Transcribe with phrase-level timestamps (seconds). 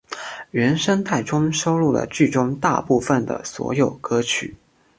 [0.49, 4.55] 原声带中收录了剧中大部份的所有歌曲。